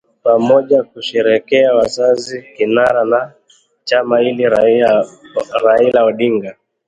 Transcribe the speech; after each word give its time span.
pamoja 0.23 0.83
kusherehekea 0.83 1.73
mazazi 1.73 2.35
ya 2.37 2.41
Kinara 2.41 2.99
wa 3.11 3.31
chama 3.83 4.21
ile, 4.21 4.49
Raila 5.63 6.03
Odinga 6.05 6.55